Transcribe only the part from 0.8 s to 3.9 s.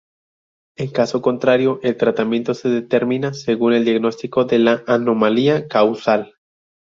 caso contrario, el tratamiento se determina según el